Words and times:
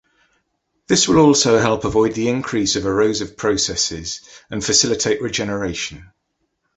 This 0.87 1.07
will 1.07 1.19
also 1.19 1.59
help 1.59 1.85
avoid 1.85 2.15
the 2.15 2.27
increase 2.27 2.75
of 2.75 2.87
erosive 2.87 3.37
processes 3.37 4.21
and 4.49 4.65
facilitate 4.65 5.21
regeneration. 5.21 6.09